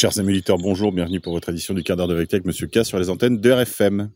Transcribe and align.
Chers 0.00 0.18
amis 0.18 0.42
bonjour, 0.58 0.92
bienvenue 0.92 1.20
pour 1.20 1.34
votre 1.34 1.50
édition 1.50 1.74
du 1.74 1.82
quart 1.82 1.94
d'heure 1.94 2.08
de 2.08 2.14
vérité 2.14 2.36
avec 2.36 2.46
Monsieur 2.46 2.66
K 2.66 2.86
sur 2.86 2.98
les 2.98 3.10
antennes 3.10 3.38
de 3.38 3.50
RFM. 3.50 4.10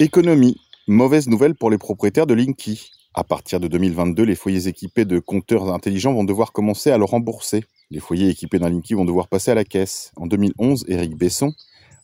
Économie. 0.00 0.56
Mauvaise 0.88 1.28
nouvelle 1.28 1.54
pour 1.54 1.70
les 1.70 1.78
propriétaires 1.78 2.26
de 2.26 2.34
Linky. 2.34 2.90
À 3.14 3.22
partir 3.22 3.60
de 3.60 3.68
2022, 3.68 4.24
les 4.24 4.34
foyers 4.34 4.66
équipés 4.66 5.04
de 5.04 5.20
compteurs 5.20 5.72
intelligents 5.72 6.14
vont 6.14 6.24
devoir 6.24 6.50
commencer 6.50 6.90
à 6.90 6.98
le 6.98 7.04
rembourser. 7.04 7.62
Les 7.92 8.00
foyers 8.00 8.28
équipés 8.28 8.58
d'un 8.58 8.70
Linky 8.70 8.94
vont 8.94 9.04
devoir 9.04 9.28
passer 9.28 9.52
à 9.52 9.54
la 9.54 9.64
caisse. 9.64 10.10
En 10.16 10.26
2011, 10.26 10.86
Éric 10.88 11.16
Besson, 11.16 11.52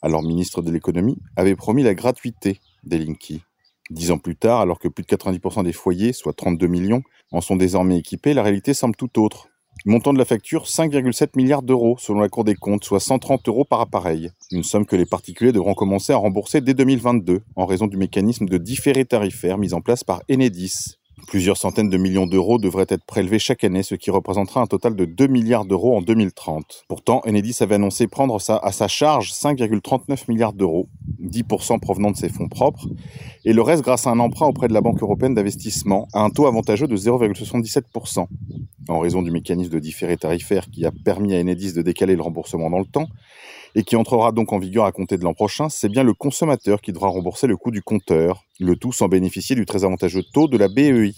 alors 0.02 0.22
ministre 0.22 0.62
de 0.62 0.70
l'économie, 0.70 1.18
avait 1.34 1.56
promis 1.56 1.82
la 1.82 1.94
gratuité 1.94 2.60
des 2.84 2.98
Linky. 2.98 3.42
Dix 3.90 4.10
ans 4.10 4.18
plus 4.18 4.36
tard, 4.36 4.60
alors 4.60 4.78
que 4.78 4.88
plus 4.88 5.04
de 5.04 5.08
90% 5.08 5.62
des 5.62 5.72
foyers, 5.72 6.12
soit 6.12 6.32
32 6.32 6.66
millions, 6.66 7.02
en 7.30 7.40
sont 7.40 7.56
désormais 7.56 7.98
équipés, 7.98 8.34
la 8.34 8.42
réalité 8.42 8.74
semble 8.74 8.96
tout 8.96 9.20
autre. 9.20 9.48
Montant 9.84 10.12
de 10.12 10.18
la 10.18 10.24
facture 10.24 10.64
5,7 10.64 11.36
milliards 11.36 11.62
d'euros 11.62 11.96
selon 11.98 12.20
la 12.20 12.28
Cour 12.28 12.44
des 12.44 12.54
comptes, 12.54 12.84
soit 12.84 12.98
130 12.98 13.46
euros 13.48 13.64
par 13.64 13.80
appareil. 13.80 14.30
Une 14.50 14.64
somme 14.64 14.86
que 14.86 14.96
les 14.96 15.06
particuliers 15.06 15.52
devront 15.52 15.74
commencer 15.74 16.12
à 16.12 16.16
rembourser 16.16 16.60
dès 16.60 16.74
2022 16.74 17.42
en 17.54 17.66
raison 17.66 17.86
du 17.86 17.96
mécanisme 17.96 18.46
de 18.46 18.58
différé 18.58 19.04
tarifaire 19.04 19.58
mis 19.58 19.74
en 19.74 19.80
place 19.80 20.02
par 20.02 20.22
Enedis. 20.30 20.96
Plusieurs 21.26 21.56
centaines 21.56 21.88
de 21.88 21.96
millions 21.96 22.26
d'euros 22.26 22.58
devraient 22.58 22.86
être 22.88 23.04
prélevés 23.04 23.40
chaque 23.40 23.64
année, 23.64 23.82
ce 23.82 23.96
qui 23.96 24.12
représentera 24.12 24.60
un 24.60 24.66
total 24.66 24.94
de 24.94 25.04
2 25.04 25.26
milliards 25.26 25.64
d'euros 25.64 25.96
en 25.96 26.00
2030. 26.00 26.84
Pourtant, 26.86 27.20
Enedis 27.26 27.56
avait 27.60 27.74
annoncé 27.74 28.06
prendre 28.06 28.38
à 28.48 28.72
sa 28.72 28.88
charge 28.88 29.32
5,39 29.32 30.24
milliards 30.28 30.52
d'euros, 30.52 30.88
10% 31.20 31.80
provenant 31.80 32.12
de 32.12 32.16
ses 32.16 32.28
fonds 32.28 32.48
propres, 32.48 32.86
et 33.44 33.52
le 33.52 33.60
reste 33.62 33.82
grâce 33.82 34.06
à 34.06 34.10
un 34.10 34.20
emprunt 34.20 34.46
auprès 34.46 34.68
de 34.68 34.72
la 34.72 34.80
Banque 34.80 35.02
européenne 35.02 35.34
d'investissement 35.34 36.06
à 36.12 36.20
un 36.20 36.30
taux 36.30 36.46
avantageux 36.46 36.86
de 36.86 36.96
0,77%. 36.96 38.26
En 38.88 39.00
raison 39.00 39.20
du 39.22 39.32
mécanisme 39.32 39.72
de 39.72 39.80
différé 39.80 40.16
tarifaire 40.16 40.70
qui 40.70 40.86
a 40.86 40.92
permis 40.92 41.34
à 41.34 41.40
Enedis 41.40 41.72
de 41.72 41.82
décaler 41.82 42.14
le 42.14 42.22
remboursement 42.22 42.70
dans 42.70 42.78
le 42.78 42.86
temps, 42.86 43.08
et 43.76 43.84
qui 43.84 43.94
entrera 43.94 44.32
donc 44.32 44.54
en 44.54 44.58
vigueur 44.58 44.86
à 44.86 44.90
compter 44.90 45.18
de 45.18 45.22
l'an 45.22 45.34
prochain, 45.34 45.68
c'est 45.68 45.90
bien 45.90 46.02
le 46.02 46.14
consommateur 46.14 46.80
qui 46.80 46.92
devra 46.92 47.08
rembourser 47.08 47.46
le 47.46 47.58
coût 47.58 47.70
du 47.70 47.82
compteur, 47.82 48.42
le 48.58 48.74
tout 48.74 48.90
sans 48.90 49.06
bénéficier 49.06 49.54
du 49.54 49.66
très 49.66 49.84
avantageux 49.84 50.22
taux 50.32 50.48
de 50.48 50.56
la 50.56 50.68
BEI. 50.68 51.12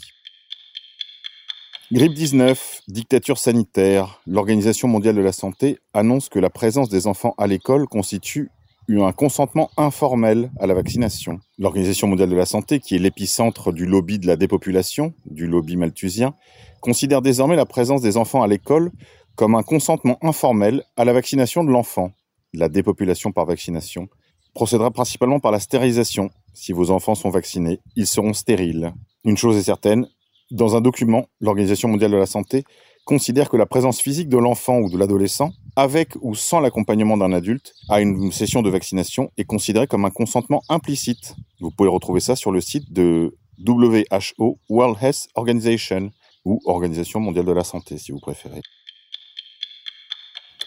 Grippe 1.92 2.14
19, 2.14 2.80
dictature 2.88 3.38
sanitaire, 3.38 4.20
l'Organisation 4.26 4.88
mondiale 4.88 5.14
de 5.14 5.20
la 5.20 5.30
santé 5.30 5.78
annonce 5.94 6.28
que 6.28 6.40
la 6.40 6.50
présence 6.50 6.88
des 6.88 7.06
enfants 7.06 7.34
à 7.38 7.46
l'école 7.46 7.86
constitue 7.86 8.50
un 8.90 9.12
consentement 9.12 9.70
informel 9.76 10.50
à 10.58 10.66
la 10.66 10.74
vaccination. 10.74 11.38
L'Organisation 11.58 12.08
mondiale 12.08 12.30
de 12.30 12.36
la 12.36 12.46
santé, 12.46 12.80
qui 12.80 12.96
est 12.96 12.98
l'épicentre 12.98 13.72
du 13.72 13.86
lobby 13.86 14.18
de 14.18 14.26
la 14.26 14.34
dépopulation, 14.34 15.14
du 15.26 15.46
lobby 15.46 15.76
malthusien, 15.76 16.34
considère 16.80 17.22
désormais 17.22 17.56
la 17.56 17.66
présence 17.66 18.02
des 18.02 18.16
enfants 18.16 18.42
à 18.42 18.48
l'école 18.48 18.90
comme 19.36 19.54
un 19.54 19.62
consentement 19.62 20.18
informel 20.22 20.82
à 20.96 21.04
la 21.04 21.12
vaccination 21.12 21.62
de 21.62 21.70
l'enfant 21.70 22.10
la 22.54 22.68
dépopulation 22.68 23.32
par 23.32 23.46
vaccination, 23.46 24.08
procédera 24.54 24.90
principalement 24.90 25.40
par 25.40 25.52
la 25.52 25.60
stérilisation. 25.60 26.30
Si 26.54 26.72
vos 26.72 26.90
enfants 26.90 27.14
sont 27.14 27.30
vaccinés, 27.30 27.80
ils 27.96 28.06
seront 28.06 28.32
stériles. 28.32 28.92
Une 29.24 29.36
chose 29.36 29.56
est 29.56 29.62
certaine, 29.62 30.06
dans 30.50 30.76
un 30.76 30.80
document, 30.80 31.26
l'Organisation 31.40 31.88
mondiale 31.88 32.10
de 32.10 32.16
la 32.16 32.26
santé 32.26 32.64
considère 33.04 33.48
que 33.48 33.56
la 33.56 33.66
présence 33.66 34.00
physique 34.00 34.28
de 34.28 34.38
l'enfant 34.38 34.78
ou 34.78 34.90
de 34.90 34.98
l'adolescent, 34.98 35.52
avec 35.76 36.14
ou 36.20 36.34
sans 36.34 36.60
l'accompagnement 36.60 37.16
d'un 37.16 37.32
adulte, 37.32 37.74
à 37.88 38.00
une 38.00 38.32
session 38.32 38.62
de 38.62 38.70
vaccination 38.70 39.30
est 39.36 39.44
considérée 39.44 39.86
comme 39.86 40.04
un 40.04 40.10
consentement 40.10 40.62
implicite. 40.68 41.34
Vous 41.60 41.70
pouvez 41.70 41.88
retrouver 41.88 42.20
ça 42.20 42.36
sur 42.36 42.50
le 42.50 42.60
site 42.60 42.92
de 42.92 43.36
WHO, 43.66 44.58
World 44.68 44.96
Health 45.02 45.28
Organization, 45.34 46.10
ou 46.44 46.60
Organisation 46.64 47.20
mondiale 47.20 47.46
de 47.46 47.52
la 47.52 47.64
santé 47.64 47.98
si 47.98 48.12
vous 48.12 48.20
préférez. 48.20 48.62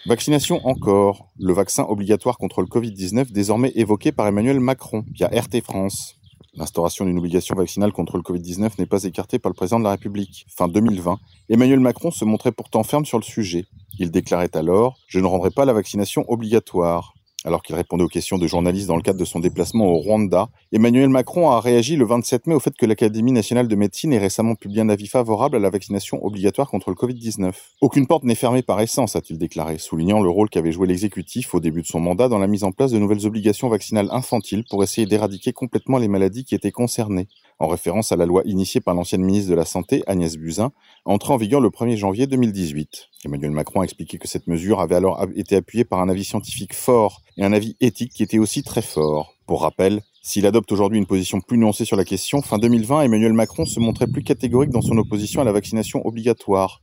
Vaccination 0.04 0.66
encore. 0.66 1.28
Le 1.38 1.52
vaccin 1.52 1.84
obligatoire 1.84 2.36
contre 2.36 2.60
le 2.60 2.66
Covid-19 2.66 3.30
désormais 3.30 3.70
évoqué 3.76 4.10
par 4.10 4.26
Emmanuel 4.26 4.58
Macron 4.58 5.04
via 5.12 5.28
RT 5.28 5.62
France. 5.62 6.16
L'instauration 6.54 7.04
d'une 7.04 7.18
obligation 7.18 7.54
vaccinale 7.54 7.92
contre 7.92 8.16
le 8.16 8.24
Covid-19 8.24 8.72
n'est 8.80 8.86
pas 8.86 9.04
écartée 9.04 9.38
par 9.38 9.50
le 9.50 9.54
président 9.54 9.78
de 9.78 9.84
la 9.84 9.92
République. 9.92 10.44
Fin 10.48 10.66
2020, 10.66 11.20
Emmanuel 11.50 11.78
Macron 11.78 12.10
se 12.10 12.24
montrait 12.24 12.50
pourtant 12.50 12.82
ferme 12.82 13.04
sur 13.04 13.18
le 13.18 13.22
sujet. 13.22 13.66
Il 14.00 14.10
déclarait 14.10 14.56
alors 14.56 14.98
Je 15.06 15.20
ne 15.20 15.26
rendrai 15.26 15.50
pas 15.50 15.64
la 15.64 15.72
vaccination 15.72 16.24
obligatoire. 16.26 17.14
Alors 17.44 17.62
qu'il 17.62 17.74
répondait 17.74 18.04
aux 18.04 18.08
questions 18.08 18.38
de 18.38 18.46
journalistes 18.46 18.86
dans 18.86 18.96
le 18.96 19.02
cadre 19.02 19.18
de 19.18 19.24
son 19.24 19.40
déplacement 19.40 19.86
au 19.86 19.96
Rwanda, 19.96 20.48
Emmanuel 20.70 21.08
Macron 21.08 21.50
a 21.50 21.60
réagi 21.60 21.96
le 21.96 22.04
27 22.04 22.46
mai 22.46 22.54
au 22.54 22.60
fait 22.60 22.74
que 22.76 22.86
l'Académie 22.86 23.32
nationale 23.32 23.66
de 23.66 23.74
médecine 23.74 24.12
ait 24.12 24.18
récemment 24.18 24.54
publié 24.54 24.80
un 24.80 24.88
avis 24.88 25.08
favorable 25.08 25.56
à 25.56 25.58
la 25.58 25.70
vaccination 25.70 26.24
obligatoire 26.24 26.70
contre 26.70 26.90
le 26.90 26.96
Covid-19. 26.96 27.52
Aucune 27.80 28.06
porte 28.06 28.22
n'est 28.22 28.36
fermée 28.36 28.62
par 28.62 28.80
essence, 28.80 29.16
a-t-il 29.16 29.38
déclaré, 29.38 29.78
soulignant 29.78 30.22
le 30.22 30.30
rôle 30.30 30.50
qu'avait 30.50 30.70
joué 30.70 30.86
l'exécutif 30.86 31.52
au 31.54 31.60
début 31.60 31.82
de 31.82 31.86
son 31.86 31.98
mandat 31.98 32.28
dans 32.28 32.38
la 32.38 32.46
mise 32.46 32.62
en 32.62 32.70
place 32.70 32.92
de 32.92 32.98
nouvelles 32.98 33.26
obligations 33.26 33.68
vaccinales 33.68 34.08
infantiles 34.12 34.64
pour 34.70 34.84
essayer 34.84 35.06
d'éradiquer 35.08 35.52
complètement 35.52 35.98
les 35.98 36.08
maladies 36.08 36.44
qui 36.44 36.54
étaient 36.54 36.70
concernées 36.70 37.26
en 37.62 37.68
référence 37.68 38.10
à 38.10 38.16
la 38.16 38.26
loi 38.26 38.42
initiée 38.44 38.80
par 38.80 38.92
l'ancienne 38.92 39.22
ministre 39.22 39.48
de 39.48 39.54
la 39.54 39.64
Santé, 39.64 40.02
Agnès 40.08 40.36
Buzyn, 40.36 40.72
entrée 41.04 41.32
en 41.32 41.36
vigueur 41.36 41.60
le 41.60 41.68
1er 41.68 41.96
janvier 41.96 42.26
2018. 42.26 43.08
Emmanuel 43.24 43.52
Macron 43.52 43.82
a 43.82 43.84
expliqué 43.84 44.18
que 44.18 44.26
cette 44.26 44.48
mesure 44.48 44.80
avait 44.80 44.96
alors 44.96 45.24
été 45.36 45.54
appuyée 45.54 45.84
par 45.84 46.00
un 46.00 46.08
avis 46.08 46.24
scientifique 46.24 46.74
fort 46.74 47.22
et 47.36 47.44
un 47.44 47.52
avis 47.52 47.76
éthique 47.80 48.12
qui 48.12 48.24
était 48.24 48.40
aussi 48.40 48.64
très 48.64 48.82
fort. 48.82 49.36
Pour 49.46 49.62
rappel, 49.62 50.02
s'il 50.22 50.44
adopte 50.44 50.72
aujourd'hui 50.72 50.98
une 50.98 51.06
position 51.06 51.40
plus 51.40 51.56
nuancée 51.56 51.84
sur 51.84 51.96
la 51.96 52.04
question, 52.04 52.42
fin 52.42 52.58
2020, 52.58 53.02
Emmanuel 53.02 53.32
Macron 53.32 53.64
se 53.64 53.78
montrait 53.78 54.08
plus 54.08 54.24
catégorique 54.24 54.70
dans 54.70 54.82
son 54.82 54.98
opposition 54.98 55.40
à 55.40 55.44
la 55.44 55.52
vaccination 55.52 56.04
obligatoire. 56.04 56.82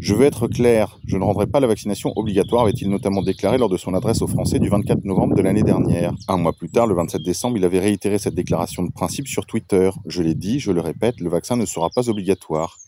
Je 0.00 0.14
veux 0.14 0.24
être 0.24 0.48
clair, 0.48 0.98
je 1.06 1.16
ne 1.16 1.22
rendrai 1.22 1.46
pas 1.46 1.60
la 1.60 1.66
vaccination 1.66 2.12
obligatoire, 2.16 2.62
avait-il 2.62 2.88
notamment 2.88 3.22
déclaré 3.22 3.58
lors 3.58 3.68
de 3.68 3.76
son 3.76 3.94
adresse 3.94 4.22
aux 4.22 4.26
Français 4.26 4.58
du 4.58 4.68
24 4.68 5.04
novembre 5.04 5.36
de 5.36 5.42
l'année 5.42 5.62
dernière. 5.62 6.14
Un 6.28 6.38
mois 6.38 6.54
plus 6.54 6.70
tard, 6.70 6.86
le 6.86 6.94
27 6.94 7.22
décembre, 7.22 7.58
il 7.58 7.64
avait 7.64 7.78
réitéré 7.78 8.18
cette 8.18 8.34
déclaration 8.34 8.82
de 8.82 8.90
principe 8.90 9.28
sur 9.28 9.44
Twitter. 9.44 9.90
Je 10.06 10.22
l'ai 10.22 10.34
dit, 10.34 10.60
je 10.60 10.72
le 10.72 10.80
répète, 10.80 11.20
le 11.20 11.28
vaccin 11.28 11.56
ne 11.56 11.66
sera 11.66 11.90
pas 11.90 12.08
obligatoire. 12.08 12.78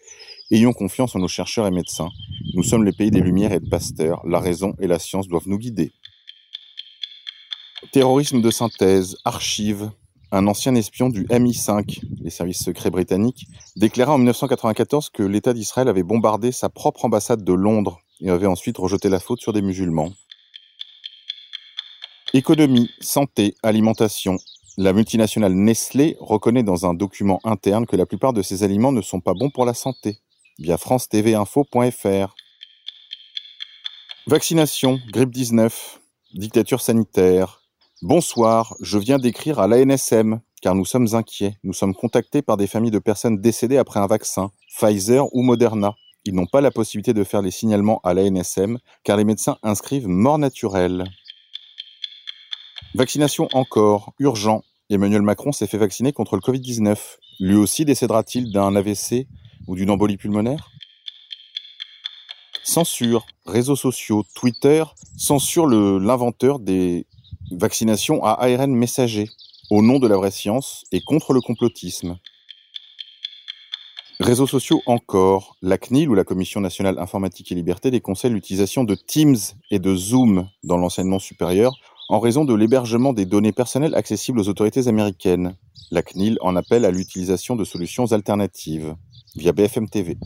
Ayons 0.50 0.72
confiance 0.72 1.14
en 1.14 1.18
nos 1.18 1.28
chercheurs 1.28 1.66
et 1.66 1.70
médecins. 1.70 2.10
Nous 2.54 2.62
sommes 2.62 2.84
les 2.84 2.92
pays 2.92 3.10
des 3.10 3.20
Lumières 3.20 3.52
et 3.52 3.60
de 3.60 3.68
Pasteur. 3.68 4.22
La 4.26 4.40
raison 4.40 4.74
et 4.78 4.86
la 4.86 4.98
science 4.98 5.28
doivent 5.28 5.48
nous 5.48 5.58
guider. 5.58 5.92
Terrorisme 7.92 8.40
de 8.40 8.50
synthèse, 8.50 9.16
archives, 9.24 9.90
un 10.34 10.48
ancien 10.48 10.74
espion 10.74 11.10
du 11.10 11.24
MI5, 11.26 12.00
les 12.20 12.30
services 12.30 12.64
secrets 12.64 12.90
britanniques, 12.90 13.46
déclara 13.76 14.14
en 14.14 14.18
1994 14.18 15.10
que 15.10 15.22
l'État 15.22 15.54
d'Israël 15.54 15.88
avait 15.88 16.02
bombardé 16.02 16.50
sa 16.50 16.68
propre 16.68 17.04
ambassade 17.04 17.44
de 17.44 17.52
Londres 17.52 18.00
et 18.20 18.30
avait 18.30 18.48
ensuite 18.48 18.78
rejeté 18.78 19.08
la 19.08 19.20
faute 19.20 19.40
sur 19.40 19.52
des 19.52 19.62
musulmans. 19.62 20.12
Économie, 22.32 22.90
santé, 23.00 23.54
alimentation. 23.62 24.38
La 24.76 24.92
multinationale 24.92 25.54
Nestlé 25.54 26.16
reconnaît 26.18 26.64
dans 26.64 26.84
un 26.84 26.94
document 26.94 27.38
interne 27.44 27.86
que 27.86 27.94
la 27.94 28.06
plupart 28.06 28.32
de 28.32 28.42
ces 28.42 28.64
aliments 28.64 28.90
ne 28.90 29.02
sont 29.02 29.20
pas 29.20 29.34
bons 29.34 29.50
pour 29.50 29.64
la 29.64 29.74
santé, 29.74 30.18
via 30.58 30.76
france-tv-info.fr. 30.78 32.34
Vaccination, 34.26 34.98
grippe 35.12 35.30
19, 35.30 36.00
dictature 36.34 36.80
sanitaire, 36.80 37.63
Bonsoir, 38.06 38.76
je 38.80 38.98
viens 38.98 39.16
d'écrire 39.16 39.60
à 39.60 39.66
l'ANSM, 39.66 40.42
car 40.60 40.74
nous 40.74 40.84
sommes 40.84 41.14
inquiets. 41.14 41.56
Nous 41.64 41.72
sommes 41.72 41.94
contactés 41.94 42.42
par 42.42 42.58
des 42.58 42.66
familles 42.66 42.90
de 42.90 42.98
personnes 42.98 43.40
décédées 43.40 43.78
après 43.78 43.98
un 43.98 44.06
vaccin, 44.06 44.50
Pfizer 44.76 45.34
ou 45.34 45.40
Moderna. 45.40 45.94
Ils 46.26 46.34
n'ont 46.34 46.44
pas 46.44 46.60
la 46.60 46.70
possibilité 46.70 47.14
de 47.14 47.24
faire 47.24 47.40
les 47.40 47.50
signalements 47.50 48.02
à 48.04 48.12
l'ANSM, 48.12 48.76
car 49.04 49.16
les 49.16 49.24
médecins 49.24 49.56
inscrivent 49.62 50.06
mort 50.06 50.36
naturelle. 50.36 51.04
Vaccination 52.94 53.48
encore, 53.54 54.12
urgent. 54.18 54.60
Emmanuel 54.90 55.22
Macron 55.22 55.52
s'est 55.52 55.66
fait 55.66 55.78
vacciner 55.78 56.12
contre 56.12 56.36
le 56.36 56.42
Covid-19. 56.42 56.98
Lui 57.40 57.54
aussi 57.54 57.86
décédera-t-il 57.86 58.52
d'un 58.52 58.76
AVC 58.76 59.28
ou 59.66 59.76
d'une 59.76 59.88
embolie 59.88 60.18
pulmonaire? 60.18 60.68
Censure, 62.64 63.24
réseaux 63.46 63.76
sociaux, 63.76 64.24
Twitter 64.34 64.84
censure 65.16 65.66
l'inventeur 65.66 66.58
des 66.58 67.06
Vaccination 67.50 68.22
à 68.24 68.32
ARN 68.32 68.74
messager, 68.74 69.28
au 69.70 69.82
nom 69.82 69.98
de 69.98 70.08
la 70.08 70.16
vraie 70.16 70.30
science 70.30 70.84
et 70.92 71.00
contre 71.00 71.32
le 71.32 71.40
complotisme. 71.40 72.18
Réseaux 74.20 74.46
sociaux 74.46 74.80
encore, 74.86 75.56
la 75.60 75.76
CNIL 75.76 76.08
ou 76.08 76.14
la 76.14 76.22
Commission 76.22 76.60
nationale 76.60 76.98
informatique 76.98 77.50
et 77.50 77.54
liberté 77.56 77.90
déconseille 77.90 78.30
l'utilisation 78.30 78.84
de 78.84 78.94
Teams 78.94 79.36
et 79.70 79.80
de 79.80 79.94
Zoom 79.94 80.48
dans 80.62 80.76
l'enseignement 80.76 81.18
supérieur 81.18 81.74
en 82.08 82.20
raison 82.20 82.44
de 82.44 82.54
l'hébergement 82.54 83.12
des 83.12 83.24
données 83.24 83.52
personnelles 83.52 83.94
accessibles 83.94 84.38
aux 84.38 84.48
autorités 84.48 84.86
américaines. 84.86 85.56
La 85.90 86.02
CNIL 86.02 86.38
en 86.42 86.54
appelle 86.54 86.84
à 86.84 86.90
l'utilisation 86.90 87.56
de 87.56 87.64
solutions 87.64 88.12
alternatives 88.12 88.94
via 89.36 89.52
BFM 89.52 89.88
TV. 89.88 90.16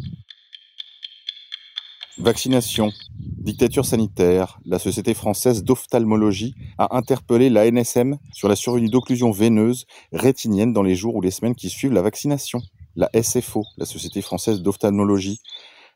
Vaccination, 2.20 2.91
dictature 3.17 3.87
sanitaire, 3.87 4.59
la 4.67 4.81
Société 4.81 5.15
française 5.15 5.62
d'ophtalmologie 5.62 6.56
a 6.76 6.97
interpellé 6.97 7.49
la 7.49 7.70
NSM 7.70 8.19
sur 8.32 8.49
la 8.49 8.56
survenue 8.56 8.88
d'occlusions 8.88 9.31
veineuses 9.31 9.87
rétiniennes 10.12 10.73
dans 10.73 10.82
les 10.82 10.97
jours 10.97 11.15
ou 11.15 11.20
les 11.20 11.31
semaines 11.31 11.55
qui 11.55 11.70
suivent 11.70 11.93
la 11.93 12.03
vaccination. 12.03 12.61
La 12.97 13.09
SFO, 13.15 13.62
la 13.76 13.87
Société 13.87 14.20
française 14.20 14.62
d'ophtalmologie, 14.62 15.41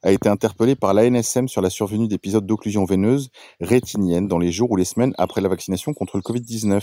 a 0.05 0.13
été 0.13 0.29
interpellé 0.29 0.77
par 0.77 0.95
l'ANSM 0.95 1.49
sur 1.49 1.61
la 1.61 1.71
survenue 1.71 2.07
d'épisodes 2.07 2.47
d'occlusion 2.47 2.85
veineuse 2.85 3.31
rétinienne 3.61 4.29
dans 4.29 4.39
les 4.39 4.53
jours 4.53 4.71
ou 4.71 4.77
les 4.77 4.85
semaines 4.85 5.15
après 5.19 5.41
la 5.41 5.49
vaccination 5.49 5.93
contre 5.93 6.19
le 6.19 6.23
Covid-19. 6.23 6.83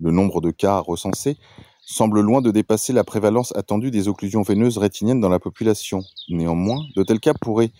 Le 0.00 0.12
nombre 0.12 0.40
de 0.40 0.52
cas 0.52 0.78
recensés 0.78 1.36
semble 1.80 2.20
loin 2.20 2.42
de 2.42 2.52
dépasser 2.52 2.92
la 2.92 3.02
prévalence 3.02 3.52
attendue 3.56 3.90
des 3.90 4.06
occlusions 4.06 4.42
veineuses 4.42 4.78
rétiniennes 4.78 5.20
dans 5.20 5.28
la 5.28 5.40
population. 5.40 6.02
Néanmoins, 6.28 6.84
de 6.94 7.02
tels 7.02 7.18
cas 7.18 7.34
pourraient 7.34 7.72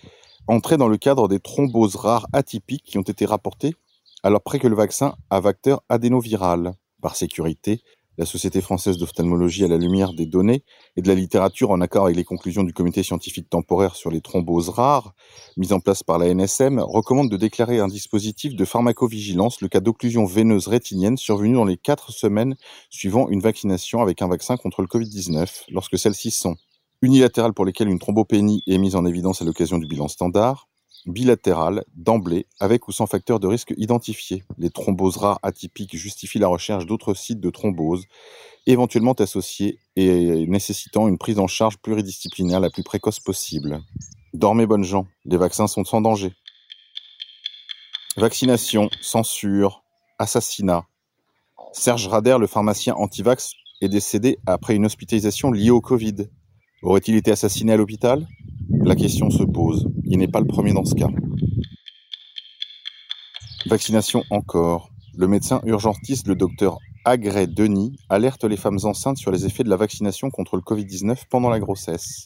entrer 0.49 0.77
dans 0.77 0.87
le 0.87 0.97
cadre 0.97 1.27
des 1.27 1.39
thromboses 1.39 1.95
rares 1.95 2.27
atypiques 2.33 2.83
qui 2.83 2.97
ont 2.97 3.03
été 3.03 3.25
rapportées 3.25 3.75
alors 4.23 4.41
près 4.41 4.59
que 4.59 4.67
le 4.67 4.75
vaccin 4.75 5.15
a 5.29 5.39
vecteur 5.39 5.81
adénoviral. 5.87 6.73
Par 7.01 7.15
sécurité, 7.15 7.81
la 8.17 8.25
Société 8.25 8.59
française 8.59 8.97
d'ophtalmologie 8.97 9.63
à 9.63 9.69
la 9.69 9.77
lumière 9.77 10.11
des 10.11 10.25
données 10.25 10.65
et 10.97 11.01
de 11.01 11.07
la 11.07 11.15
littérature 11.15 11.71
en 11.71 11.79
accord 11.79 12.03
avec 12.03 12.17
les 12.17 12.25
conclusions 12.25 12.63
du 12.63 12.73
comité 12.73 13.01
scientifique 13.01 13.49
temporaire 13.49 13.95
sur 13.95 14.11
les 14.11 14.19
thromboses 14.19 14.67
rares, 14.67 15.13
mis 15.55 15.71
en 15.71 15.79
place 15.79 16.03
par 16.03 16.17
la 16.17 16.33
NSM, 16.33 16.79
recommande 16.79 17.29
de 17.29 17.37
déclarer 17.37 17.79
un 17.79 17.87
dispositif 17.87 18.55
de 18.55 18.65
pharmacovigilance 18.65 19.61
le 19.61 19.69
cas 19.69 19.79
d'occlusion 19.79 20.25
veineuse 20.25 20.67
rétinienne 20.67 21.15
survenue 21.15 21.55
dans 21.55 21.63
les 21.63 21.77
quatre 21.77 22.11
semaines 22.11 22.57
suivant 22.89 23.29
une 23.29 23.39
vaccination 23.39 24.01
avec 24.01 24.21
un 24.21 24.27
vaccin 24.27 24.57
contre 24.57 24.81
le 24.81 24.87
Covid-19, 24.87 25.65
lorsque 25.69 25.97
celles-ci 25.97 26.31
sont 26.31 26.57
unilatérales 27.01 27.53
pour 27.53 27.65
lesquelles 27.65 27.89
une 27.89 27.99
thrombopénie 27.99 28.63
est 28.67 28.77
mise 28.77 28.95
en 28.95 29.05
évidence 29.05 29.41
à 29.41 29.45
l'occasion 29.45 29.77
du 29.77 29.87
bilan 29.87 30.07
standard, 30.07 30.67
bilatérale, 31.05 31.83
d'emblée, 31.95 32.45
avec 32.59 32.87
ou 32.87 32.91
sans 32.91 33.07
facteur 33.07 33.39
de 33.39 33.47
risque 33.47 33.73
identifié. 33.77 34.43
Les 34.57 34.69
thromboses 34.69 35.17
rares 35.17 35.39
atypiques 35.43 35.95
justifient 35.95 36.39
la 36.39 36.47
recherche 36.47 36.85
d'autres 36.85 37.13
sites 37.13 37.39
de 37.39 37.49
thrombose, 37.49 38.05
éventuellement 38.67 39.13
associés 39.13 39.79
et 39.95 40.45
nécessitant 40.47 41.07
une 41.07 41.17
prise 41.17 41.39
en 41.39 41.47
charge 41.47 41.77
pluridisciplinaire 41.77 42.59
la 42.59 42.69
plus 42.69 42.83
précoce 42.83 43.19
possible. 43.19 43.81
Dormez 44.33 44.67
bonnes 44.67 44.83
gens, 44.83 45.07
les 45.25 45.37
vaccins 45.37 45.67
sont 45.67 45.85
sans 45.85 46.01
danger. 46.01 46.33
Vaccination, 48.17 48.89
censure, 49.01 49.83
assassinat. 50.19 50.85
Serge 51.71 52.07
Rader, 52.07 52.37
le 52.39 52.47
pharmacien 52.47 52.93
anti-vax, 52.95 53.53
est 53.81 53.89
décédé 53.89 54.37
après 54.45 54.75
une 54.75 54.85
hospitalisation 54.85 55.51
liée 55.51 55.69
au 55.69 55.81
Covid. 55.81 56.27
Aurait-il 56.81 57.15
été 57.15 57.31
assassiné 57.31 57.73
à 57.73 57.77
l'hôpital? 57.77 58.25
La 58.69 58.95
question 58.95 59.29
se 59.29 59.43
pose. 59.43 59.89
Il 60.05 60.17
n'est 60.17 60.29
pas 60.29 60.39
le 60.39 60.47
premier 60.47 60.71
dans 60.71 60.85
ce 60.85 60.95
cas. 60.95 61.09
Vaccination 63.65 64.23
encore. 64.29 64.89
Le 65.17 65.27
médecin 65.27 65.59
urgentiste, 65.65 66.27
le 66.27 66.35
docteur 66.35 66.77
Agré 67.03 67.47
Denis, 67.47 67.97
alerte 68.07 68.45
les 68.45 68.55
femmes 68.55 68.79
enceintes 68.83 69.17
sur 69.17 69.31
les 69.31 69.45
effets 69.45 69.65
de 69.65 69.69
la 69.69 69.75
vaccination 69.75 70.29
contre 70.29 70.55
le 70.55 70.61
Covid-19 70.61 71.23
pendant 71.29 71.49
la 71.49 71.59
grossesse. 71.59 72.25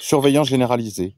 Surveillance 0.00 0.48
généralisée. 0.48 1.14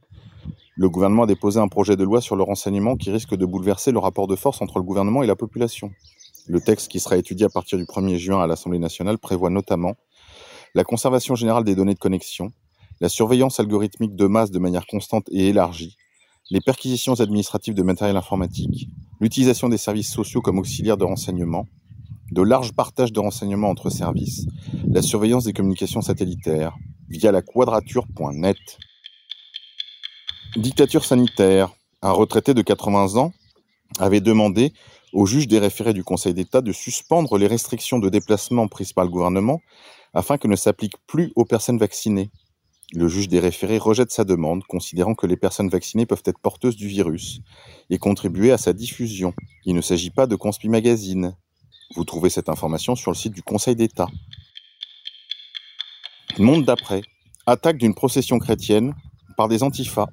Le 0.77 0.89
gouvernement 0.89 1.25
a 1.25 1.27
déposé 1.27 1.59
un 1.59 1.69
projet 1.69 1.97
de 1.97 2.05
loi 2.05 2.21
sur 2.21 2.37
le 2.37 2.45
renseignement 2.45 2.97
qui 2.97 3.11
risque 3.11 3.35
de 3.35 3.47
bouleverser 3.47 3.91
le 3.91 3.99
rapport 3.99 4.29
de 4.29 4.37
force 4.37 4.63
entre 4.63 4.79
le 4.79 4.85
gouvernement 4.85 5.25
et 5.25 5.27
la 5.27 5.37
population. 5.37 5.91
Le 6.47 6.61
texte 6.61 6.89
qui 6.89 7.01
sera 7.01 7.17
étudié 7.17 7.47
à 7.47 7.49
partir 7.49 7.79
du 7.79 7.85
1er 7.85 8.19
juin 8.19 8.41
à 8.41 8.47
l'Assemblée 8.47 8.79
nationale 8.79 9.19
prévoit 9.19 9.51
notamment 9.51 9.95
la 10.75 10.85
conservation 10.85 11.35
générale 11.35 11.65
des 11.65 11.75
données 11.75 11.95
de 11.95 11.99
connexion, 11.99 12.53
la 13.01 13.09
surveillance 13.09 13.61
algorithmique 13.61 14.17
de 14.17 14.27
masse 14.27 14.51
de 14.51 14.59
manière 14.59 14.87
constante 14.87 15.29
et 15.31 15.49
élargie, 15.49 15.97
les 16.51 16.61
perquisitions 16.61 17.21
administratives 17.21 17.75
de 17.75 17.83
matériel 17.83 18.17
informatique, 18.17 18.89
l'utilisation 19.21 19.69
des 19.69 19.79
services 19.79 20.13
sociaux 20.13 20.41
comme 20.41 20.59
auxiliaires 20.59 20.97
de 20.97 21.05
renseignement, 21.05 21.67
de 22.33 22.43
larges 22.43 22.73
partages 22.73 23.13
de 23.13 23.21
renseignements 23.21 23.71
entre 23.71 23.89
services, 23.89 24.47
la 24.89 25.03
surveillance 25.03 25.45
des 25.45 25.53
communications 25.53 26.03
satellitaires, 26.03 26.77
via 27.09 27.31
la 27.31 27.43
quadrature.net. 27.43 28.57
Dictature 30.57 31.05
sanitaire. 31.05 31.71
Un 32.03 32.11
retraité 32.11 32.53
de 32.53 32.63
80 32.63 33.17
ans 33.17 33.33
avait 33.99 34.21
demandé 34.21 34.73
au 35.13 35.27
juge 35.27 35.47
des 35.47 35.59
référés 35.59 35.95
du 35.95 36.05
Conseil 36.05 36.35
d'État 36.35 36.61
de 36.61 36.73
suspendre 36.73 37.39
les 37.39 37.47
restrictions 37.47 37.99
de 37.99 38.09
déplacement 38.09 38.67
prises 38.69 38.93
par 38.93 39.05
le 39.05 39.11
gouvernement 39.11 39.61
afin 40.15 40.39
que 40.39 40.49
ne 40.49 40.57
s'appliquent 40.57 41.05
plus 41.07 41.33
aux 41.37 41.45
personnes 41.45 41.79
vaccinées. 41.79 42.31
Le 42.93 43.09
juge 43.09 43.29
des 43.29 43.41
référés 43.41 43.79
rejette 43.79 44.13
sa 44.13 44.25
demande, 44.25 44.63
considérant 44.65 45.15
que 45.15 45.27
les 45.27 45.37
personnes 45.37 45.69
vaccinées 45.69 46.07
peuvent 46.07 46.23
être 46.25 46.39
porteuses 46.39 46.77
du 46.77 46.87
virus 46.87 47.41
et 47.91 47.99
contribuer 47.99 48.53
à 48.53 48.59
sa 48.59 48.73
diffusion. 48.73 49.35
Il 49.65 49.75
ne 49.75 49.81
s'agit 49.81 50.11
pas 50.11 50.27
de 50.27 50.37
Conspi 50.37 50.69
Magazine. 50.69 51.35
Vous 51.97 52.05
trouvez 52.05 52.31
cette 52.31 52.49
information 52.49 52.95
sur 52.95 53.11
le 53.11 53.17
site 53.17 53.35
du 53.35 53.43
Conseil 53.43 53.75
d'État. 53.75 54.09
Monde 56.39 56.65
d'après. 56.65 57.03
Attaque 57.47 57.79
d'une 57.79 57.95
procession 57.95 58.39
chrétienne 58.39 58.95
par 59.37 59.49
des 59.49 59.63
antifas. 59.63 60.09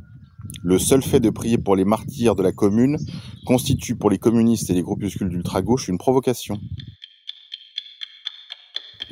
Le 0.63 0.79
seul 0.79 1.01
fait 1.03 1.19
de 1.19 1.29
prier 1.29 1.57
pour 1.57 1.75
les 1.75 1.85
martyrs 1.85 2.35
de 2.35 2.43
la 2.43 2.51
commune 2.51 2.97
constitue 3.45 3.95
pour 3.95 4.09
les 4.09 4.17
communistes 4.17 4.69
et 4.69 4.73
les 4.73 4.81
groupuscules 4.81 5.29
d'ultra-gauche 5.29 5.87
une 5.87 5.97
provocation. 5.97 6.59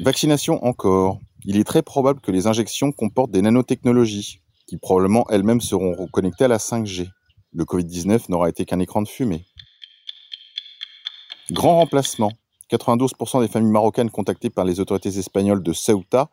Vaccination 0.02 0.66
encore. 0.66 1.20
Il 1.44 1.58
est 1.58 1.66
très 1.66 1.82
probable 1.82 2.22
que 2.22 2.32
les 2.32 2.48
injections 2.48 2.94
comportent 2.94 3.32
des 3.32 3.42
nanotechnologies, 3.42 4.40
qui 4.66 4.78
probablement 4.78 5.26
elles-mêmes 5.30 5.60
seront 5.60 5.94
reconnectées 5.94 6.46
à 6.46 6.48
la 6.48 6.58
5G. 6.58 7.10
Le 7.52 7.66
Covid-19 7.66 8.30
n'aura 8.30 8.48
été 8.48 8.64
qu'un 8.64 8.80
écran 8.80 9.02
de 9.02 9.10
fumée. 9.10 9.44
Grand 11.52 11.76
remplacement. 11.76 12.32
92% 12.72 13.42
des 13.42 13.50
familles 13.50 13.72
marocaines 13.72 14.10
contactées 14.10 14.50
par 14.50 14.64
les 14.64 14.80
autorités 14.80 15.18
espagnoles 15.18 15.64
de 15.64 15.74
Ceuta 15.74 16.30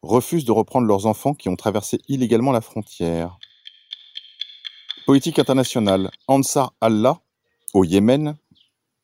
refusent 0.00 0.46
de 0.46 0.52
reprendre 0.52 0.86
leurs 0.86 1.04
enfants 1.04 1.34
qui 1.34 1.50
ont 1.50 1.56
traversé 1.56 1.98
illégalement 2.08 2.52
la 2.52 2.62
frontière. 2.62 3.36
Politique 5.04 5.38
internationale. 5.38 6.10
Ansar 6.26 6.72
Allah, 6.80 7.20
au 7.74 7.84
Yémen, 7.84 8.36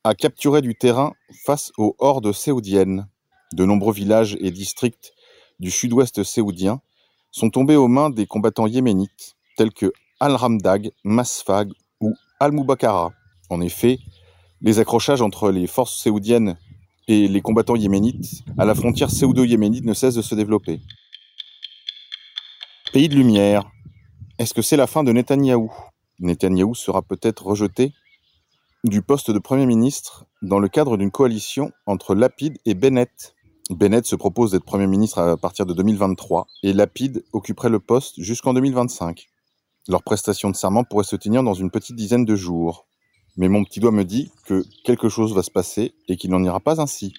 a 0.04 0.14
capturé 0.14 0.62
du 0.62 0.74
terrain 0.74 1.12
face 1.44 1.70
aux 1.76 1.96
hordes 1.98 2.32
saoudiennes. 2.32 3.08
De 3.52 3.64
nombreux 3.64 3.92
villages 3.92 4.36
et 4.40 4.50
districts 4.50 5.12
du 5.60 5.70
sud-ouest 5.70 6.22
saoudien 6.22 6.80
sont 7.30 7.50
tombés 7.50 7.76
aux 7.76 7.88
mains 7.88 8.10
des 8.10 8.26
combattants 8.26 8.66
yéménites 8.66 9.36
tels 9.56 9.72
que 9.72 9.92
Al-Ramdag, 10.20 10.90
Masfag 11.04 11.70
ou 12.00 12.14
Al-Mubakara. 12.40 13.12
En 13.50 13.60
effet, 13.60 13.98
les 14.60 14.78
accrochages 14.78 15.22
entre 15.22 15.50
les 15.50 15.66
forces 15.66 16.02
saoudiennes 16.02 16.58
et 17.08 17.28
les 17.28 17.40
combattants 17.40 17.76
yéménites 17.76 18.42
à 18.58 18.64
la 18.64 18.74
frontière 18.74 19.10
saoudo-yéménite 19.10 19.84
ne 19.84 19.94
cessent 19.94 20.16
de 20.16 20.22
se 20.22 20.34
développer. 20.34 20.80
Pays 22.92 23.08
de 23.08 23.14
lumière. 23.14 23.70
Est-ce 24.38 24.54
que 24.54 24.62
c'est 24.62 24.76
la 24.76 24.86
fin 24.86 25.04
de 25.04 25.12
Netanyahou? 25.12 25.72
Netanyahou 26.18 26.74
sera 26.74 27.02
peut-être 27.02 27.46
rejeté 27.46 27.92
du 28.84 29.02
poste 29.02 29.30
de 29.30 29.38
Premier 29.38 29.66
ministre 29.66 30.26
dans 30.42 30.58
le 30.58 30.68
cadre 30.68 30.96
d'une 30.96 31.10
coalition 31.10 31.72
entre 31.86 32.14
Lapid 32.14 32.58
et 32.64 32.74
Bennett. 32.74 33.35
Bennett 33.70 34.06
se 34.06 34.14
propose 34.14 34.52
d'être 34.52 34.64
Premier 34.64 34.86
ministre 34.86 35.18
à 35.18 35.36
partir 35.36 35.66
de 35.66 35.74
2023 35.74 36.46
et 36.62 36.72
Lapid 36.72 37.24
occuperait 37.32 37.68
le 37.68 37.80
poste 37.80 38.20
jusqu'en 38.20 38.54
2025. 38.54 39.26
Leur 39.88 40.04
prestation 40.04 40.50
de 40.50 40.56
serment 40.56 40.84
pourrait 40.84 41.04
se 41.04 41.16
tenir 41.16 41.42
dans 41.42 41.54
une 41.54 41.70
petite 41.70 41.96
dizaine 41.96 42.24
de 42.24 42.36
jours. 42.36 42.86
Mais 43.36 43.48
mon 43.48 43.64
petit 43.64 43.80
doigt 43.80 43.90
me 43.90 44.04
dit 44.04 44.30
que 44.44 44.64
quelque 44.84 45.08
chose 45.08 45.34
va 45.34 45.42
se 45.42 45.50
passer 45.50 45.94
et 46.08 46.16
qu'il 46.16 46.30
n'en 46.30 46.42
ira 46.44 46.60
pas 46.60 46.80
ainsi. 46.80 47.12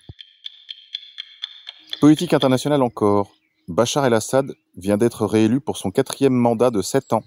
Politique 1.99 2.33
internationale 2.33 2.81
encore. 2.81 3.31
Bachar 3.67 4.05
el-Assad 4.05 4.53
vient 4.77 4.97
d'être 4.97 5.25
réélu 5.25 5.59
pour 5.59 5.77
son 5.77 5.91
quatrième 5.91 6.33
mandat 6.33 6.71
de 6.71 6.81
sept 6.81 7.11
ans. 7.11 7.23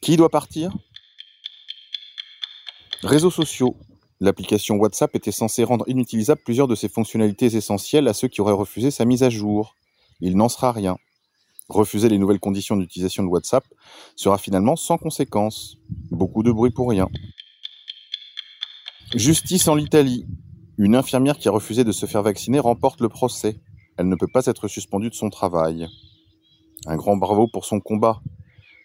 Qui 0.00 0.16
doit 0.16 0.30
partir? 0.30 0.72
Réseaux 3.02 3.30
sociaux. 3.30 3.76
L'application 4.24 4.76
WhatsApp 4.76 5.14
était 5.16 5.30
censée 5.30 5.64
rendre 5.64 5.86
inutilisables 5.86 6.40
plusieurs 6.42 6.66
de 6.66 6.74
ses 6.74 6.88
fonctionnalités 6.88 7.44
essentielles 7.44 8.08
à 8.08 8.14
ceux 8.14 8.26
qui 8.26 8.40
auraient 8.40 8.54
refusé 8.54 8.90
sa 8.90 9.04
mise 9.04 9.22
à 9.22 9.28
jour. 9.28 9.74
Il 10.22 10.38
n'en 10.38 10.48
sera 10.48 10.72
rien. 10.72 10.96
Refuser 11.68 12.08
les 12.08 12.16
nouvelles 12.16 12.40
conditions 12.40 12.74
d'utilisation 12.78 13.22
de 13.22 13.28
WhatsApp 13.28 13.66
sera 14.16 14.38
finalement 14.38 14.76
sans 14.76 14.96
conséquence. 14.96 15.76
Beaucoup 16.10 16.42
de 16.42 16.50
bruit 16.50 16.70
pour 16.70 16.88
rien. 16.88 17.10
Justice 19.14 19.68
en 19.68 19.76
Italie. 19.76 20.24
Une 20.78 20.96
infirmière 20.96 21.36
qui 21.36 21.48
a 21.48 21.50
refusé 21.50 21.84
de 21.84 21.92
se 21.92 22.06
faire 22.06 22.22
vacciner 22.22 22.60
remporte 22.60 23.02
le 23.02 23.10
procès. 23.10 23.60
Elle 23.98 24.08
ne 24.08 24.16
peut 24.16 24.26
pas 24.32 24.46
être 24.46 24.68
suspendue 24.68 25.10
de 25.10 25.14
son 25.14 25.28
travail. 25.28 25.86
Un 26.86 26.96
grand 26.96 27.18
bravo 27.18 27.46
pour 27.46 27.66
son 27.66 27.78
combat. 27.78 28.22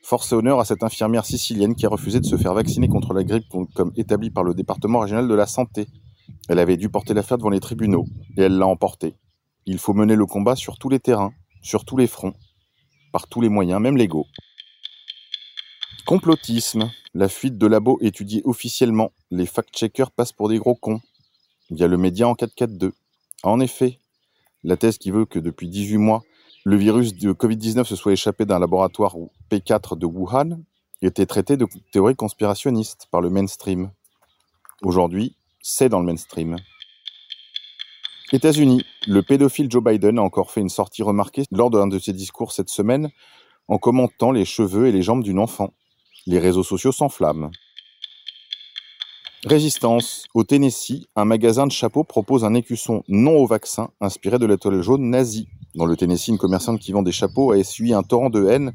Force 0.01 0.31
et 0.31 0.35
honneur 0.35 0.59
à 0.59 0.65
cette 0.65 0.83
infirmière 0.83 1.25
sicilienne 1.25 1.75
qui 1.75 1.85
a 1.85 1.89
refusé 1.89 2.19
de 2.19 2.25
se 2.25 2.37
faire 2.37 2.53
vacciner 2.53 2.87
contre 2.87 3.13
la 3.13 3.23
grippe 3.23 3.45
comme 3.75 3.91
établi 3.95 4.31
par 4.31 4.43
le 4.43 4.53
département 4.53 4.99
régional 4.99 5.27
de 5.27 5.35
la 5.35 5.45
santé. 5.45 5.87
Elle 6.47 6.59
avait 6.59 6.77
dû 6.77 6.89
porter 6.89 7.13
l'affaire 7.13 7.37
devant 7.37 7.49
les 7.49 7.59
tribunaux, 7.59 8.05
et 8.37 8.43
elle 8.43 8.57
l'a 8.57 8.67
emporté. 8.67 9.15
Il 9.65 9.77
faut 9.77 9.93
mener 9.93 10.15
le 10.15 10.25
combat 10.25 10.55
sur 10.55 10.77
tous 10.77 10.89
les 10.89 10.99
terrains, 10.99 11.33
sur 11.61 11.85
tous 11.85 11.97
les 11.97 12.07
fronts, 12.07 12.33
par 13.11 13.27
tous 13.27 13.41
les 13.41 13.49
moyens, 13.49 13.81
même 13.81 13.97
légaux. 13.97 14.25
Complotisme. 16.05 16.89
La 17.13 17.27
fuite 17.27 17.57
de 17.57 17.67
labo 17.67 17.97
étudiée 18.01 18.41
officiellement. 18.45 19.11
Les 19.31 19.45
fact-checkers 19.45 20.11
passent 20.11 20.31
pour 20.31 20.49
des 20.49 20.59
gros 20.59 20.75
cons. 20.75 21.01
Il 21.69 21.77
y 21.77 21.83
a 21.83 21.87
le 21.87 21.97
média 21.97 22.27
en 22.27 22.35
442. 22.35 22.93
En 23.43 23.59
effet, 23.59 23.99
la 24.63 24.77
thèse 24.77 24.97
qui 24.97 25.11
veut 25.11 25.25
que 25.25 25.39
depuis 25.39 25.67
18 25.69 25.97
mois, 25.97 26.23
le 26.65 26.75
virus 26.75 27.15
de 27.15 27.31
Covid-19 27.31 27.85
se 27.85 27.95
soit 27.95 28.11
échappé 28.11 28.45
d'un 28.45 28.59
laboratoire 28.59 29.15
P4 29.49 29.97
de 29.97 30.05
Wuhan 30.05 30.61
était 31.01 31.25
traité 31.25 31.55
de 31.55 31.65
théorie 31.91 32.15
conspirationniste 32.15 33.07
par 33.11 33.21
le 33.21 33.29
mainstream. 33.29 33.91
Aujourd'hui, 34.81 35.35
c'est 35.61 35.89
dans 35.89 35.99
le 35.99 36.05
mainstream. 36.05 36.57
États-Unis, 38.31 38.85
le 39.07 39.23
pédophile 39.23 39.71
Joe 39.71 39.83
Biden 39.83 40.19
a 40.19 40.21
encore 40.21 40.51
fait 40.51 40.61
une 40.61 40.69
sortie 40.69 41.01
remarquée 41.01 41.45
lors 41.51 41.69
d'un 41.69 41.87
de 41.87 41.97
ses 41.97 42.13
discours 42.13 42.51
cette 42.51 42.69
semaine 42.69 43.09
en 43.67 43.77
commentant 43.77 44.31
les 44.31 44.45
cheveux 44.45 44.87
et 44.87 44.91
les 44.91 45.01
jambes 45.01 45.23
d'une 45.23 45.39
enfant. 45.39 45.73
Les 46.27 46.39
réseaux 46.39 46.63
sociaux 46.63 46.91
s'enflamment. 46.91 47.51
Résistance. 49.45 50.25
Au 50.33 50.43
Tennessee, 50.43 51.07
un 51.15 51.23
magasin 51.23 51.65
de 51.65 51.71
chapeaux 51.71 52.03
propose 52.03 52.43
un 52.43 52.53
écusson 52.53 53.03
non 53.07 53.37
au 53.37 53.47
vaccin 53.47 53.89
inspiré 54.01 54.37
de 54.37 54.45
l'étoile 54.45 54.81
jaune 54.81 55.09
nazie. 55.09 55.47
Dans 55.75 55.85
le 55.85 55.95
Tennessee, 55.95 56.29
une 56.29 56.37
commerçante 56.37 56.79
qui 56.79 56.91
vend 56.91 57.03
des 57.03 57.11
chapeaux 57.11 57.51
a 57.51 57.57
essuyé 57.57 57.93
un 57.93 58.01
torrent 58.01 58.29
de 58.29 58.47
haine 58.47 58.73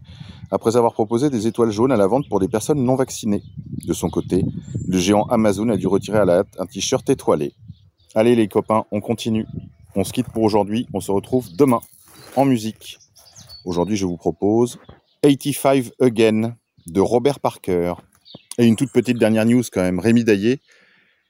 après 0.50 0.76
avoir 0.76 0.92
proposé 0.92 1.28
des 1.28 1.46
étoiles 1.46 1.72
jaunes 1.72 1.90
à 1.90 1.96
la 1.96 2.06
vente 2.06 2.28
pour 2.28 2.38
des 2.38 2.48
personnes 2.48 2.84
non 2.84 2.94
vaccinées. 2.94 3.42
De 3.86 3.92
son 3.92 4.10
côté, 4.10 4.44
le 4.86 4.98
géant 4.98 5.24
Amazon 5.24 5.68
a 5.70 5.76
dû 5.76 5.86
retirer 5.88 6.18
à 6.18 6.24
la 6.24 6.38
hâte 6.38 6.56
un 6.58 6.66
t-shirt 6.66 7.08
étoilé. 7.10 7.52
Allez 8.14 8.36
les 8.36 8.46
copains, 8.46 8.84
on 8.92 9.00
continue. 9.00 9.46
On 9.96 10.04
se 10.04 10.12
quitte 10.12 10.28
pour 10.28 10.44
aujourd'hui, 10.44 10.86
on 10.94 11.00
se 11.00 11.10
retrouve 11.10 11.48
demain 11.56 11.80
en 12.36 12.44
musique. 12.44 12.98
Aujourd'hui, 13.64 13.96
je 13.96 14.06
vous 14.06 14.16
propose 14.16 14.78
85 15.22 15.90
Again 16.00 16.56
de 16.86 17.00
Robert 17.00 17.40
Parker. 17.40 17.94
Et 18.58 18.66
une 18.66 18.76
toute 18.76 18.92
petite 18.92 19.18
dernière 19.18 19.46
news 19.46 19.62
quand 19.72 19.82
même. 19.82 19.98
Rémi 19.98 20.22
Daillé, 20.22 20.60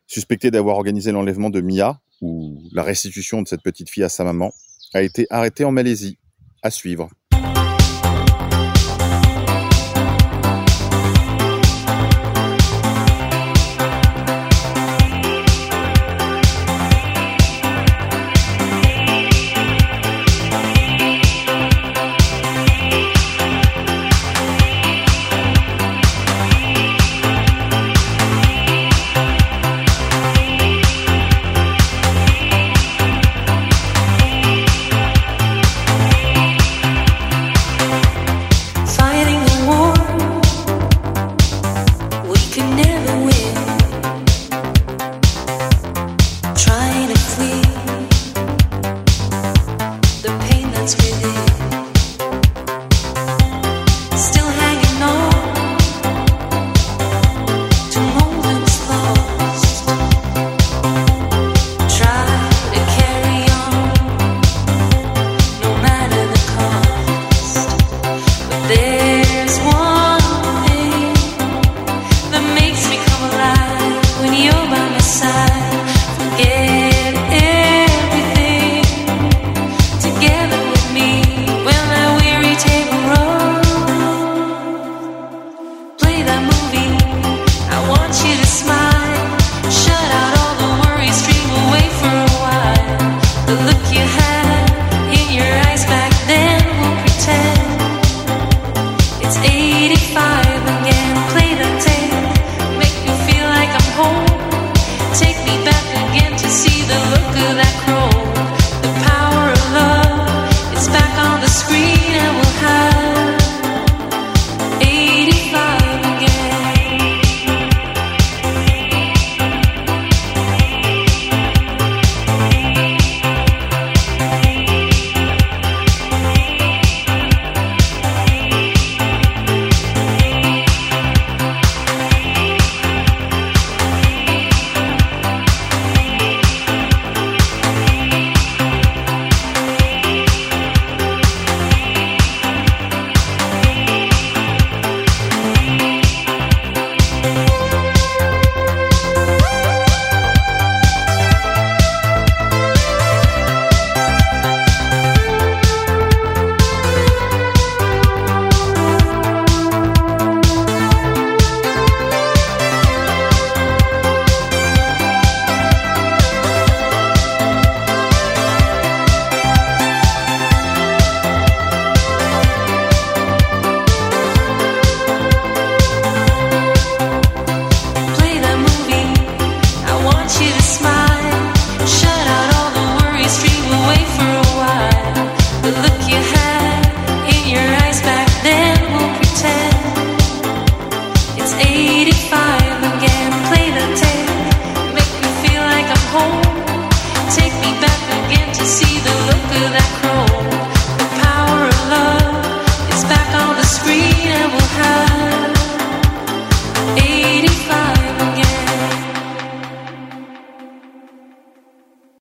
suspecté 0.06 0.50
d'avoir 0.50 0.76
organisé 0.76 1.10
l'enlèvement 1.10 1.48
de 1.48 1.60
Mia, 1.62 2.00
ou 2.20 2.58
la 2.72 2.82
restitution 2.82 3.42
de 3.42 3.48
cette 3.48 3.62
petite 3.62 3.88
fille 3.88 4.02
à 4.02 4.08
sa 4.08 4.24
maman, 4.24 4.52
a 4.94 5.02
été 5.02 5.26
arrêté 5.30 5.64
en 5.64 5.72
Malaisie. 5.72 6.18
À 6.62 6.70
suivre. 6.70 7.10